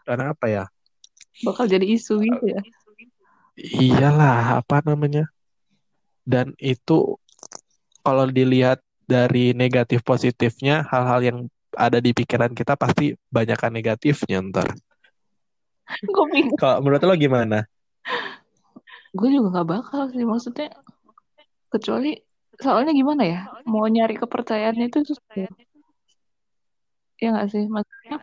Karena 0.04 0.36
apa 0.36 0.48
ya? 0.52 0.66
bakal 1.42 1.66
jadi 1.66 1.84
isu 1.90 2.22
gitu 2.22 2.46
ya. 2.46 2.62
Iyalah, 3.58 4.62
apa 4.62 4.86
namanya? 4.86 5.30
Dan 6.22 6.54
itu 6.62 7.18
kalau 8.06 8.30
dilihat 8.30 8.82
dari 9.06 9.58
negatif 9.58 10.06
positifnya, 10.06 10.86
hal-hal 10.88 11.20
yang 11.22 11.38
ada 11.74 11.98
di 11.98 12.14
pikiran 12.14 12.54
kita 12.54 12.78
pasti 12.78 13.18
banyakkan 13.34 13.74
negatifnya 13.74 14.46
ntar. 14.46 14.70
Gue 16.06 16.26
bingung. 16.30 16.58
Kalau 16.58 16.82
menurut 16.86 17.02
lo 17.02 17.16
gimana? 17.18 17.66
Gue 19.14 19.30
juga 19.30 19.62
nggak 19.62 19.70
bakal 19.70 20.02
sih 20.10 20.26
maksudnya. 20.26 20.74
Kecuali 21.74 22.14
soalnya 22.62 22.94
gimana 22.94 23.24
ya? 23.26 23.40
Mau 23.66 23.86
nyari 23.90 24.14
kepercayaannya 24.22 24.86
itu 24.94 25.00
susah. 25.10 25.34
Ya 25.34 25.50
Ya 27.18 27.28
nggak 27.34 27.48
sih? 27.50 27.64
Maksudnya 27.66 28.18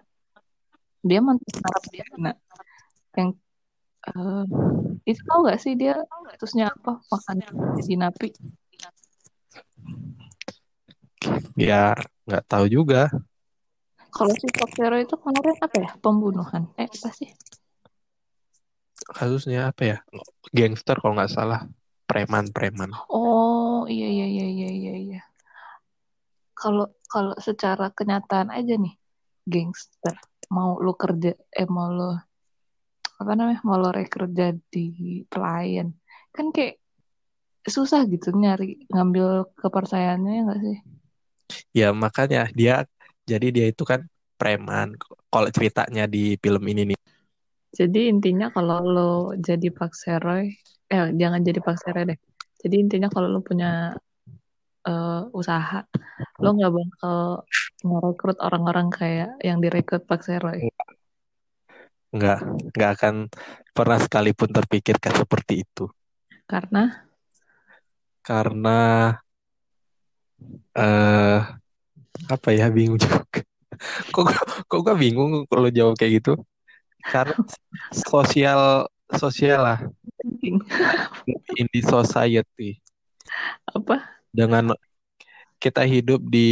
dia 1.01 1.21
mantan 1.25 1.55
narapidana 1.65 2.33
yang 3.17 3.31
eh 4.01 4.45
itu 5.09 5.21
tau 5.29 5.45
gak 5.45 5.61
sih 5.61 5.73
dia 5.77 5.97
kasusnya 6.37 6.73
apa 6.73 7.01
makan 7.09 7.37
di 7.81 7.95
napi 7.97 8.29
Ya, 11.61 11.93
nggak 12.25 12.45
tahu 12.49 12.65
juga. 12.73 13.13
kalau 14.11 14.33
si 14.41 14.49
Foxero 14.57 14.97
itu 14.97 15.15
kemarin 15.21 15.57
apa 15.61 15.77
ya 15.77 15.91
pembunuhan 16.01 16.65
eh 16.81 16.89
apa 16.89 17.09
sih 17.13 17.29
Kasusnya 19.11 19.69
apa 19.75 19.83
ya? 19.85 19.99
Gangster 20.55 20.97
kalau 21.01 21.19
nggak 21.19 21.33
salah. 21.33 21.67
Preman-preman. 22.11 22.91
oh 23.07 23.87
iya 23.87 24.09
iya 24.11 24.27
iya 24.27 24.47
iya 24.51 24.69
iya 24.75 24.95
iya 24.99 25.21
kalau 26.59 26.91
kalau 27.07 27.39
secara 27.39 27.95
kenyataan 27.95 28.51
aja 28.51 28.75
nih 28.75 28.95
gangster 29.47 30.19
mau 30.51 30.83
lu 30.83 30.93
kerja 30.99 31.39
eh 31.55 31.69
mau 31.71 31.89
lu 31.95 32.11
apa 33.21 33.33
namanya 33.39 33.63
mau 33.63 33.79
lo 33.79 33.95
rekrut 33.95 34.35
jadi 34.35 34.87
pelayan 35.31 35.95
kan 36.35 36.51
kayak 36.51 36.83
susah 37.63 38.09
gitu 38.11 38.35
nyari 38.35 38.91
ngambil 38.91 39.47
kepercayaannya 39.55 40.33
ya 40.35 40.43
nggak 40.43 40.63
sih 40.67 40.79
Ya 41.75 41.89
makanya 41.95 42.51
dia 42.55 42.87
jadi 43.27 43.49
dia 43.51 43.67
itu 43.71 43.83
kan 43.87 44.07
preman. 44.39 44.95
Kalau 45.31 45.49
ceritanya 45.51 46.07
di 46.11 46.35
film 46.39 46.63
ini 46.67 46.95
nih. 46.95 46.99
Jadi 47.71 48.11
intinya 48.11 48.51
kalau 48.51 48.83
lo 48.83 49.13
jadi 49.39 49.71
Pak 49.71 49.95
Seroy, 49.95 50.51
eh 50.91 51.07
jangan 51.15 51.41
jadi 51.47 51.59
Pak 51.63 51.77
Seroy 51.79 52.05
deh. 52.11 52.19
Jadi 52.61 52.75
intinya 52.77 53.09
kalau 53.09 53.29
lo 53.31 53.41
punya 53.41 53.95
eh, 54.85 55.23
usaha, 55.33 55.81
lo 56.43 56.49
nggak 56.57 56.73
bakal 56.75 57.17
ngerekrut 57.87 58.39
orang-orang 58.43 58.89
kayak 58.93 59.31
yang 59.41 59.59
direkrut 59.65 60.05
Pak 60.05 60.21
Seroy. 60.27 60.69
Nggak, 62.11 62.39
nggak 62.75 62.91
akan 62.99 63.15
pernah 63.71 63.99
sekalipun 64.03 64.51
terpikirkan 64.51 65.15
seperti 65.15 65.63
itu. 65.63 65.87
Karena 66.51 67.07
Karena 68.21 68.79
eh 70.77 71.41
apa 72.29 72.49
ya 72.53 72.69
bingung 72.69 72.99
juga. 73.03 73.41
Kok 74.13 74.25
kok 74.69 74.81
gua 74.85 74.95
bingung 74.99 75.49
kalau 75.49 75.71
jawab 75.73 75.97
kayak 75.97 76.21
gitu? 76.21 76.33
Karena 77.01 77.33
sosial 77.95 78.91
sosial 79.19 79.61
lah 79.67 79.79
in 81.59 81.67
the 81.73 81.81
society. 81.83 82.81
apa? 83.75 84.21
dengan 84.31 84.75
kita 85.61 85.85
hidup 85.85 86.25
di 86.25 86.49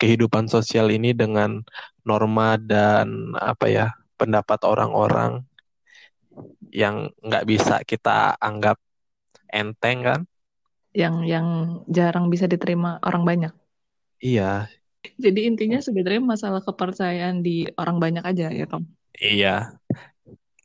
kehidupan 0.00 0.50
sosial 0.50 0.90
ini 0.90 1.14
dengan 1.14 1.62
norma 2.02 2.58
dan 2.58 3.32
apa 3.38 3.66
ya 3.70 3.86
pendapat 4.18 4.60
orang-orang 4.66 5.46
yang 6.74 7.14
nggak 7.22 7.46
bisa 7.46 7.74
kita 7.86 8.34
anggap 8.42 8.76
enteng 9.54 10.02
kan? 10.02 10.20
Yang 10.94 11.14
yang 11.32 11.46
jarang 11.96 12.26
bisa 12.32 12.46
diterima 12.52 12.98
orang 13.06 13.22
banyak. 13.28 13.52
Iya, 14.20 14.68
Jadi 15.24 15.40
intinya 15.50 15.78
sebenarnya 15.86 16.22
masalah 16.32 16.60
kepercayaan 16.68 17.36
di 17.46 17.66
orang 17.80 17.96
banyak 18.04 18.24
aja 18.30 18.46
ya 18.58 18.64
Tom. 18.70 18.82
iya. 19.20 19.74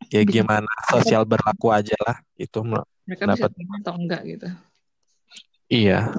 Ya 0.10 0.22
gimana 0.26 0.70
sosial 0.90 1.22
berlaku 1.24 1.70
aja 1.70 1.94
lah 2.02 2.18
itu. 2.36 2.60
Mereka 3.06 3.24
Dapat. 3.30 3.50
atau 3.54 3.94
enggak 3.94 4.22
gitu. 4.26 4.48
Iya, 5.70 6.10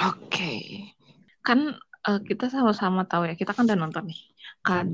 Oke. 0.00 0.52
Kan 1.40 1.76
eh, 2.04 2.20
kita 2.24 2.48
sama-sama 2.48 3.04
tahu 3.04 3.28
ya, 3.28 3.34
kita 3.36 3.52
kan 3.52 3.68
udah 3.68 3.78
nonton 3.78 4.04
nih. 4.08 4.20
kan 4.64 4.88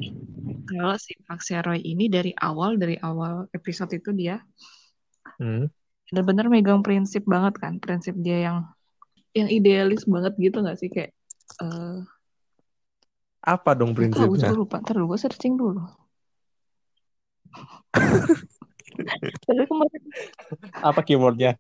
kalau 0.66 0.98
si 0.98 1.14
Pak 1.22 1.38
Seroy 1.40 1.78
ini 1.78 2.10
dari 2.10 2.34
awal 2.34 2.74
dari 2.74 2.98
awal 2.98 3.46
episode 3.54 3.94
itu 3.94 4.10
dia 4.10 4.42
Hmm. 5.38 5.70
benar-benar 6.10 6.50
megang 6.50 6.82
prinsip 6.82 7.22
banget 7.22 7.54
kan 7.56 7.78
prinsip 7.78 8.18
dia 8.18 8.50
yang 8.50 8.58
yang 9.30 9.46
idealis 9.46 10.02
banget 10.10 10.34
gitu 10.42 10.58
nggak 10.58 10.74
sih 10.74 10.90
kayak 10.90 11.14
eh 11.62 11.98
Apa 13.40 13.78
dong 13.78 13.94
nggak 13.94 14.10
tahu 14.10 14.34
prinsipnya? 14.34 14.50
gue 14.50 14.58
lupa 14.58 14.76
ntar 14.82 14.98
gue 14.98 15.18
searching 15.18 15.54
dulu 15.54 15.86
Kemarin 19.46 20.02
Apa 20.82 21.00
keywordnya? 21.02 21.56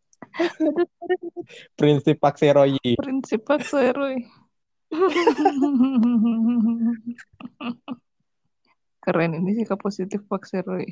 Prinsip 1.74 2.20
Pak 2.20 2.36
Seroyi. 2.38 2.94
prinsip 3.00 3.42
Pak 3.42 3.66
Seroy 3.66 4.22
keren 9.00 9.32
ini 9.38 9.62
sih 9.62 9.66
positif 9.78 10.20
Pak 10.26 10.44
Seroy 10.46 10.86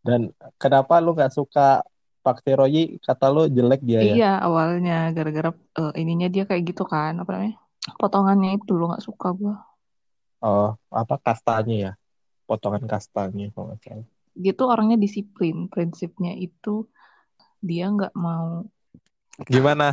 Dan 0.00 0.32
kenapa 0.56 0.96
lu 1.02 1.12
nggak 1.12 1.32
suka 1.34 1.84
Pak 2.20 2.40
Seroyi? 2.44 3.00
Kata 3.00 3.28
lu 3.32 3.48
jelek 3.48 3.80
dia 3.84 4.00
ya? 4.00 4.14
iya 4.16 4.32
awalnya 4.40 5.10
gara-gara 5.16 5.50
eh, 5.54 5.92
ininya 6.00 6.28
dia 6.28 6.44
kayak 6.44 6.62
gitu 6.72 6.84
kan 6.84 7.16
apa 7.20 7.30
namanya 7.32 7.56
potongannya 7.96 8.60
itu 8.60 8.76
lo 8.76 8.92
nggak 8.92 9.04
suka 9.04 9.32
gue 9.34 9.56
Oh, 10.40 10.72
apa 10.88 11.14
kastanya 11.20 11.74
ya? 11.84 11.92
Potongan 12.48 12.84
kastanya 12.88 13.46
kalau 13.54 13.66
nggak 13.70 13.80
salah. 13.84 14.06
dia 14.34 14.52
tuh 14.56 14.66
orangnya 14.72 14.96
disiplin 14.96 15.68
prinsipnya 15.68 16.32
itu 16.38 16.88
dia 17.60 17.84
nggak 17.92 18.14
mau 18.16 18.64
Gimana? 19.48 19.88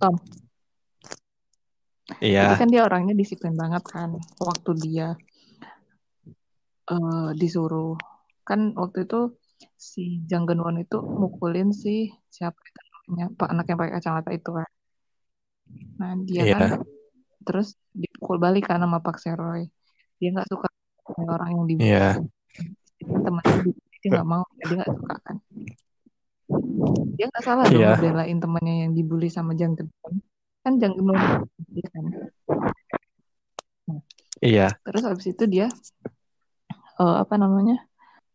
Tom 0.00 0.18
Iya, 2.18 2.42
jadi 2.44 2.54
kan 2.58 2.68
dia 2.72 2.82
orangnya 2.82 3.14
disiplin 3.14 3.54
banget 3.54 3.82
kan 3.86 4.10
waktu 4.42 4.70
dia 4.82 5.06
eh, 6.90 7.28
disuruh 7.40 7.94
kan 8.48 8.60
waktu 8.74 9.06
itu 9.06 9.16
si 9.78 10.00
Jang 10.26 10.44
Geun-won 10.48 10.82
itu 10.82 10.98
mukulin 10.98 11.70
si 11.70 12.10
siapa 12.34 12.58
itu 12.68 12.80
namanya 13.06 13.26
pak 13.38 13.48
anak 13.52 13.64
yang 13.70 13.78
pakai 13.80 13.94
kacamata 13.98 14.30
itu 14.34 14.50
kan 14.58 14.68
nah 15.98 16.12
dia 16.28 16.42
Iya. 16.42 16.54
kan 16.58 16.82
terus 17.42 17.74
dipukul 17.92 18.38
balik 18.38 18.70
kan 18.70 18.80
sama 18.80 18.98
Pak 19.02 19.18
Seroy. 19.18 19.68
Dia 20.18 20.28
nggak 20.34 20.48
suka 20.48 20.66
sama 21.02 21.34
orang 21.36 21.50
yang 21.54 21.64
dibully 21.66 21.90
iya, 21.90 22.08
temannya 23.02 23.56
dia. 24.02 24.10
Nggak 24.10 24.26
mau 24.26 24.44
dia 24.58 24.74
nggak 24.78 24.92
suka 24.94 25.14
kan. 25.22 25.36
Dia 27.18 27.26
nggak 27.30 27.44
salah 27.44 27.64
dong 27.66 27.82
Iya. 27.82 27.90
ngebelain 27.98 28.38
temannya 28.38 28.74
yang 28.86 28.92
dibully 28.94 29.28
sama 29.30 29.52
Jang 29.54 29.74
Geun-won 29.78 30.14
kan 30.62 30.72
Jang 30.78 30.92
Geun-won 30.94 31.18
dia 31.74 31.86
kan. 31.90 32.04
Iya, 34.42 34.66
terus 34.82 35.02
habis 35.06 35.26
itu 35.30 35.44
dia 35.46 35.70
eh, 36.98 37.16
apa 37.22 37.34
namanya 37.38 37.78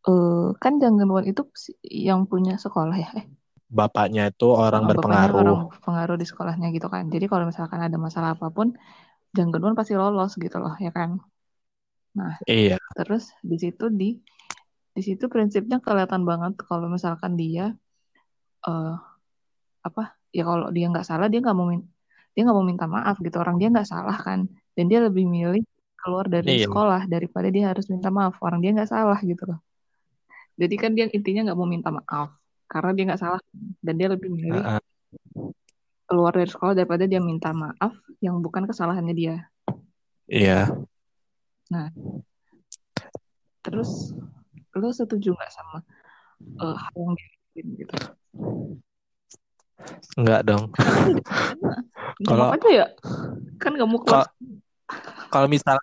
eh 0.08 0.48
kan 0.60 0.80
Jang 0.80 0.96
Geun-won 1.00 1.28
itu 1.28 1.44
yang 1.88 2.28
punya 2.28 2.56
sekolah 2.56 2.96
ya 2.96 3.10
eh 3.20 3.28
bapaknya 3.70 4.22
itu 4.32 4.46
orang 4.66 4.84
Oh, 4.84 4.92
bapaknya 4.98 5.30
berpengaruh. 5.32 5.38
orang 5.40 5.58
pengaruh 5.86 6.16
di 6.22 6.26
sekolahnya 6.32 6.68
gitu 6.76 6.88
kan. 6.94 7.04
Jadi 7.14 7.26
kalau 7.32 7.46
misalkan 7.52 7.80
ada 7.88 7.98
masalah 8.06 8.30
apa 8.36 8.48
pun, 8.56 8.68
Jang 9.36 9.50
Geun-won 9.54 9.76
pasti 9.80 9.94
lolos 10.02 10.32
gitu 10.44 10.58
loh, 10.64 10.74
ya 10.86 10.92
kan. 10.98 11.10
Nah, 12.18 12.34
Iya, 12.48 12.78
terus 12.98 13.24
di 13.52 13.56
situ 13.64 13.86
di 14.02 14.06
di 14.98 15.02
situ 15.08 15.26
prinsipnya 15.34 15.78
kelihatan 15.86 16.24
banget 16.30 16.54
kalau 16.70 16.88
misalkan 16.96 17.34
dia 17.42 17.64
eh 18.68 18.94
apa 19.88 20.02
ya 20.38 20.44
kalau 20.50 20.68
dia 20.76 20.86
nggak 20.92 21.06
salah 21.10 21.28
dia 21.32 21.40
nggak 21.44 21.58
mau 21.60 21.68
dia 22.34 22.42
nggak 22.46 22.58
mau 22.60 22.68
minta 22.72 22.86
maaf 22.96 23.16
gitu 23.26 23.38
orang 23.44 23.58
dia 23.62 23.68
nggak 23.74 23.90
salah 23.94 24.18
kan 24.28 24.40
dan 24.76 24.86
dia 24.92 25.00
lebih 25.08 25.26
milih 25.36 25.64
keluar 26.02 26.26
dari 26.36 26.52
Iya. 26.52 26.66
sekolah 26.66 27.02
daripada 27.14 27.48
dia 27.56 27.64
harus 27.72 27.86
minta 27.94 28.10
maaf 28.18 28.36
orang 28.46 28.60
dia 28.64 28.72
nggak 28.76 28.90
salah 28.96 29.20
gitu 29.32 29.44
loh 29.50 29.60
jadi 30.62 30.76
kan 30.82 30.92
dia 30.98 31.06
intinya 31.18 31.42
nggak 31.46 31.58
mau 31.60 31.70
minta 31.76 31.90
maaf 31.98 32.30
karena 32.68 32.92
dia 32.94 33.04
nggak 33.08 33.22
salah 33.22 33.42
dan 33.82 33.96
dia 33.96 34.08
lebih 34.12 34.30
milih 34.32 34.60
Heeh. 34.60 34.82
keluar 36.08 36.36
dari 36.36 36.48
sekolah 36.48 36.76
daripada 36.76 37.04
dia 37.08 37.20
minta 37.20 37.52
maaf 37.52 37.96
yang 38.24 38.40
bukan 38.44 38.68
kesalahannya 38.68 39.16
dia. 39.16 39.36
iya. 40.28 40.68
Terus 43.64 44.16
lo 44.78 44.90
setuju 44.96 45.36
nggak 45.36 45.52
sama 45.52 45.80
eh, 46.64 46.76
hal 46.76 46.94
yang 46.96 47.14
dia 47.18 47.64
gitu? 47.84 47.96
Enggak 50.18 50.42
dong. 50.48 50.72
Kalau- 52.28 52.52
aja 52.56 52.70
ya, 52.72 52.88
kan 53.62 53.72
nggak 53.76 53.90
mau. 53.90 54.02
Kalau 55.28 55.48
misal 55.52 55.78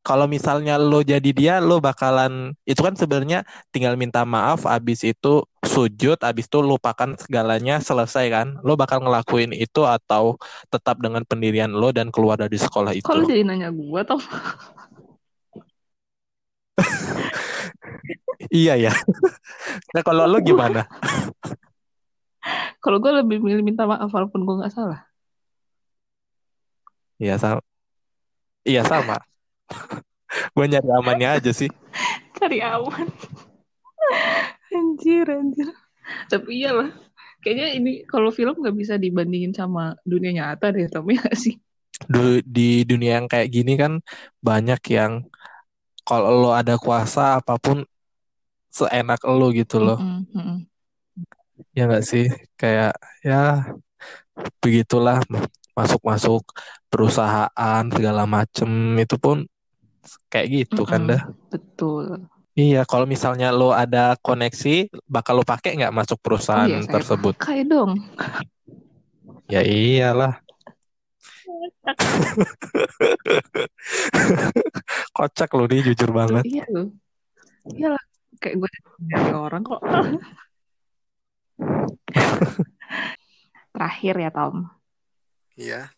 kalau 0.00 0.24
misalnya 0.24 0.80
lo 0.80 1.04
jadi 1.04 1.30
dia, 1.30 1.54
lo 1.60 1.76
bakalan 1.76 2.56
itu 2.64 2.80
kan 2.80 2.96
sebenarnya 2.96 3.44
tinggal 3.68 4.00
minta 4.00 4.24
maaf, 4.24 4.64
abis 4.64 5.04
itu 5.04 5.44
sujud, 5.60 6.16
abis 6.24 6.48
itu 6.48 6.58
lupakan 6.64 7.12
segalanya, 7.20 7.84
selesai 7.84 8.32
kan? 8.32 8.56
Lo 8.64 8.80
bakal 8.80 9.04
ngelakuin 9.04 9.52
itu 9.52 9.84
atau 9.84 10.40
tetap 10.72 10.96
dengan 11.04 11.20
pendirian 11.28 11.68
lo 11.68 11.92
dan 11.92 12.08
keluar 12.08 12.40
dari 12.40 12.56
sekolah 12.56 12.96
itu? 12.96 13.04
Kalau 13.04 13.28
jadi 13.28 13.44
nanya 13.44 13.68
gua 13.68 14.00
tau 14.02 14.20
Iya 18.48 18.74
ya. 18.80 18.92
Nah 19.92 20.00
kalau 20.00 20.24
lo 20.24 20.40
gimana? 20.40 20.88
kalau 22.80 22.96
gue 22.96 23.12
lebih 23.12 23.44
milih 23.44 23.60
minta 23.60 23.84
maaf 23.84 24.08
walaupun 24.08 24.48
gue 24.48 24.64
nggak 24.64 24.72
salah. 24.72 25.04
Iya 27.20 27.36
sama. 27.36 27.60
Iya 28.64 28.80
sama. 28.88 29.29
Gue 30.54 30.66
nyari 30.70 30.90
amannya 30.90 31.28
aja 31.40 31.52
sih. 31.54 31.70
Cari 32.38 32.58
aman. 32.62 33.08
anjir, 34.70 35.26
anjir. 35.28 35.68
Tapi 36.30 36.50
iyalah, 36.62 36.90
kayaknya 37.42 37.68
ini 37.76 37.92
kalau 38.08 38.30
film 38.34 38.58
nggak 38.58 38.76
bisa 38.76 38.94
dibandingin 38.98 39.54
sama 39.54 39.94
dunia 40.02 40.32
nyata 40.34 40.72
deh, 40.74 40.86
tapi 40.90 41.18
ya 41.18 41.30
sih. 41.34 41.54
Du- 42.08 42.42
di 42.46 42.82
dunia 42.88 43.20
yang 43.20 43.28
kayak 43.28 43.48
gini 43.52 43.76
kan 43.76 44.00
banyak 44.40 44.80
yang 44.88 45.12
kalau 46.08 46.32
lo 46.32 46.50
ada 46.56 46.80
kuasa 46.80 47.38
apa 47.38 47.60
pun 47.60 47.84
seenak 48.72 49.20
lo 49.26 49.52
gitu 49.52 49.78
loh. 49.82 49.98
Mm-mm, 50.00 50.26
mm-mm. 50.34 50.58
Ya 51.76 51.86
nggak 51.86 52.04
sih? 52.06 52.26
Kayak 52.56 52.96
ya 53.20 53.68
begitulah 54.64 55.20
masuk-masuk 55.76 56.42
perusahaan 56.90 57.84
segala 57.92 58.24
macem 58.26 58.96
itu 58.98 59.16
pun 59.20 59.44
kayak 60.32 60.48
gitu 60.50 60.82
kan 60.88 61.00
Mm-mm, 61.04 61.10
dah. 61.16 61.22
Betul. 61.50 62.04
Iya, 62.58 62.82
kalau 62.84 63.06
misalnya 63.06 63.54
lo 63.54 63.70
ada 63.72 64.18
koneksi, 64.20 64.90
bakal 65.06 65.40
lo 65.40 65.44
pakai 65.46 65.78
nggak 65.80 65.94
masuk 65.94 66.18
Oh 66.18 66.22
perusahaan 66.22 66.66
iya, 66.66 66.82
saya 66.82 66.94
tersebut? 66.98 67.34
pakai 67.38 67.62
dong. 67.64 68.02
Ya 69.50 69.62
iyalah, 69.66 70.38
kocak 75.16 75.50
lo 75.56 75.64
nih 75.70 75.82
jujur 75.90 76.10
banget. 76.10 76.44
Iya 76.46 76.64
loh. 76.70 76.88
Iyalah, 77.70 78.02
kayak 78.42 78.54
gue 78.60 78.70
dari 79.10 79.32
orang 79.34 79.62
kok. 79.62 79.80
Terakhir 83.74 84.14
ya, 84.18 84.30
Tom. 84.34 84.66
Iya. 85.56 85.90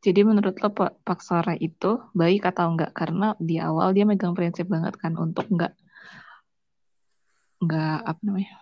Jadi 0.00 0.24
menurut 0.24 0.56
lo 0.64 0.72
Pak, 0.72 1.04
Pak 1.04 1.20
Sora 1.20 1.52
itu 1.60 2.00
baik 2.16 2.48
atau 2.48 2.72
enggak? 2.72 2.96
Karena 2.96 3.36
di 3.36 3.60
awal 3.60 3.92
dia 3.92 4.08
megang 4.08 4.32
prinsip 4.32 4.64
banget 4.64 4.96
kan 4.96 5.12
untuk 5.20 5.44
enggak 5.52 5.76
enggak 7.60 8.00
apa 8.08 8.20
namanya? 8.24 8.56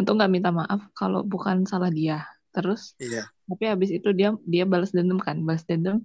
Untuk 0.00 0.16
enggak 0.16 0.32
minta 0.32 0.48
maaf 0.48 0.88
kalau 0.96 1.20
bukan 1.20 1.68
salah 1.68 1.92
dia. 1.92 2.24
Terus 2.56 2.96
Iya. 2.96 3.28
tapi 3.44 3.68
habis 3.68 3.92
itu 3.92 4.08
dia 4.16 4.32
dia 4.48 4.64
balas 4.64 4.96
dendam 4.96 5.20
kan? 5.20 5.36
Balas 5.44 5.68
dendam. 5.68 6.00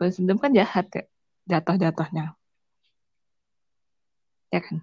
Balas 0.00 0.16
dendam 0.16 0.40
kan 0.40 0.56
jahat 0.56 0.88
ya. 0.88 1.04
Jatuh-jatuhnya. 1.52 2.32
Ya 4.56 4.60
kan? 4.64 4.80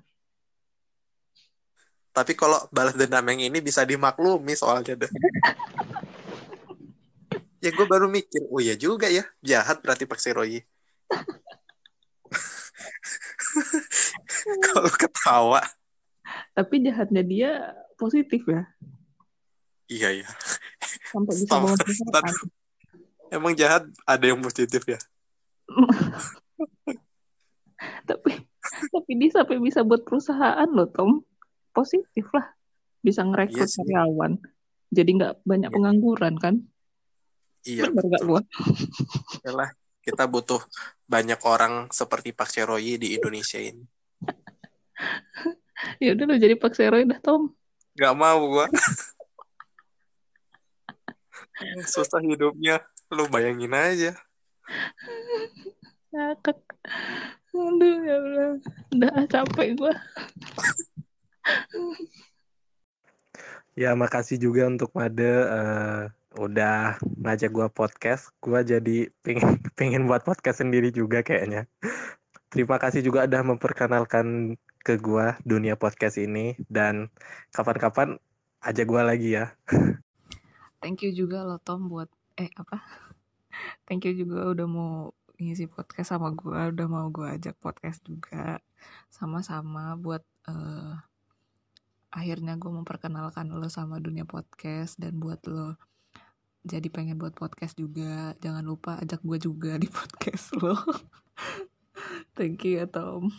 Tapi 2.13 2.37
kalau 2.37 2.61
balas 2.69 2.93
dendam 2.93 3.25
yang 3.25 3.49
ini 3.49 3.57
bisa 3.57 3.81
dimaklumi 3.81 4.53
soalnya 4.53 4.93
deh. 4.93 5.09
ya 7.63 7.71
gue 7.71 7.87
baru 7.87 8.11
mikir, 8.11 8.43
oh 8.51 8.59
iya 8.59 8.75
juga 8.75 9.07
ya, 9.07 9.23
jahat 9.39 9.79
berarti 9.79 10.03
Pak 10.03 10.19
Seroyi. 10.19 10.59
kalau 14.67 14.91
ketawa, 14.91 15.61
Tapi 16.53 16.83
jahatnya 16.83 17.23
dia 17.23 17.51
positif 17.95 18.43
ya. 18.45 18.67
iya 19.87 20.09
iya. 20.21 20.27
Sampai 21.07 21.33
bisa. 21.37 21.55
Emang 23.29 23.53
jahat 23.55 23.85
ada 24.05 24.25
yang 24.25 24.41
positif 24.41 24.83
ya? 24.85 24.99
tapi 28.03 28.31
tapi 28.91 29.11
dia 29.19 29.29
sampai 29.31 29.59
bisa 29.59 29.83
buat 29.83 30.03
perusahaan 30.03 30.67
loh 30.67 30.87
Tom 30.87 31.23
positif 31.71 32.27
lah 32.31 32.51
bisa 32.99 33.23
ngerekrut 33.23 33.63
Iya 33.63 33.67
sih. 33.67 33.79
karyawan 33.83 34.39
jadi 34.87 35.09
nggak 35.19 35.33
banyak 35.43 35.69
Iya. 35.71 35.75
pengangguran 35.75 36.35
kan 36.39 36.55
Iya 37.63 37.87
bener 37.89 38.03
nggak 38.03 38.23
betul. 38.23 38.29
gua 38.29 38.41
Yalah, 39.47 39.69
kita 40.03 40.23
butuh 40.27 40.61
banyak 41.07 41.39
orang 41.47 41.87
seperti 41.91 42.35
Pak 42.35 42.51
Ceroyi 42.51 42.99
di 42.99 43.15
Indonesia 43.15 43.59
ini. 43.59 43.83
ya 46.03 46.15
udah 46.15 46.25
lo 46.27 46.35
jadi 46.39 46.55
Pak 46.59 46.73
Seroy 46.75 47.03
dah 47.07 47.19
Tom 47.23 47.51
Gak 47.93 48.15
mau 48.17 48.41
gua. 48.49 48.65
Susah 51.85 52.17
hidupnya. 52.25 52.81
Lu 53.13 53.29
bayangin 53.29 53.69
aja. 53.69 54.17
ngakak 56.13 56.61
aduh 57.53 57.97
ya 58.05 58.15
Allah 58.21 58.51
udah 58.93 59.11
ah, 59.17 59.25
capek 59.25 59.67
gua 59.77 59.93
Ya, 63.73 63.97
makasih 63.97 64.37
juga 64.37 64.69
untuk 64.69 64.93
Made 64.93 65.25
eh, 65.25 66.05
udah 66.37 66.97
ngajak 67.01 67.51
gua 67.53 67.67
podcast. 67.69 68.33
Gua 68.41 68.65
jadi 68.65 69.09
pengen 69.21 69.59
pengen 69.79 70.05
buat 70.09 70.25
podcast 70.25 70.61
sendiri 70.65 70.89
juga 70.89 71.21
kayaknya. 71.21 71.69
Terima 72.53 72.77
kasih 72.77 73.01
juga 73.01 73.25
udah 73.25 73.41
memperkenalkan 73.41 74.57
ke 74.83 74.99
gua 74.99 75.39
dunia 75.47 75.79
podcast 75.79 76.19
ini 76.21 76.59
dan 76.69 77.09
kapan-kapan 77.55 78.21
ajak 78.61 78.85
gua 78.85 79.01
lagi 79.07 79.37
ya. 79.37 79.55
thank 80.83 80.99
you 80.99 81.15
juga 81.15 81.47
lo 81.47 81.63
Tom 81.63 81.87
buat 81.87 82.11
eh 82.35 82.51
apa 82.59 82.83
thank 83.87 84.03
you 84.03 84.11
juga 84.11 84.51
udah 84.51 84.67
mau 84.67 84.93
ngisi 85.39 85.71
podcast 85.71 86.11
sama 86.11 86.35
gua 86.35 86.67
udah 86.67 86.87
mau 86.91 87.07
gua 87.07 87.39
ajak 87.39 87.55
podcast 87.63 88.03
juga 88.03 88.59
sama-sama 89.07 89.95
buat 89.95 90.27
eh 90.51 90.99
akhirnya 92.13 92.61
gue 92.61 92.69
memperkenalkan 92.69 93.49
lo 93.49 93.65
sama 93.73 93.97
dunia 93.97 94.21
podcast 94.21 95.01
dan 95.01 95.17
buat 95.17 95.41
lo 95.49 95.73
jadi 96.63 96.87
pengen 96.87 97.19
buat 97.19 97.35
podcast 97.35 97.75
juga 97.75 98.33
jangan 98.39 98.63
lupa 98.63 98.99
ajak 99.03 99.19
gue 99.21 99.37
juga 99.39 99.75
di 99.75 99.87
podcast 99.97 100.55
lo 100.59 100.75
thank 102.35 102.63
you 102.63 102.79
ya 102.79 102.87
Tom 102.87 103.31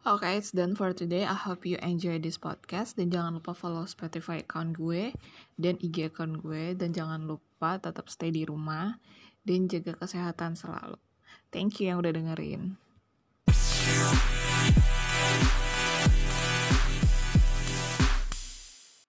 Okay, 0.00 0.40
it's 0.40 0.48
done 0.48 0.72
for 0.72 0.96
today. 0.96 1.28
I 1.28 1.36
hope 1.36 1.68
you 1.68 1.76
enjoy 1.84 2.16
this 2.16 2.40
podcast. 2.40 2.96
Dan 2.96 3.12
jangan 3.12 3.36
lupa 3.36 3.52
follow 3.52 3.84
Spotify 3.84 4.40
account 4.40 4.80
gue 4.80 5.12
dan 5.60 5.76
IG 5.76 6.08
account 6.08 6.40
gue. 6.40 6.72
Dan 6.72 6.96
jangan 6.96 7.28
lupa 7.28 7.76
tetap 7.76 8.08
stay 8.08 8.32
di 8.32 8.48
rumah 8.48 8.96
dan 9.44 9.68
jaga 9.68 10.00
kesehatan 10.00 10.56
selalu. 10.56 10.96
Thank 11.52 11.84
you 11.84 11.92
yang 11.92 12.00
udah 12.00 12.16
dengerin. 12.16 12.80